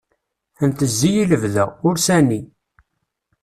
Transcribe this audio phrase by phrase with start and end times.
[0.69, 2.41] Ntezzi i lebda, ur sani.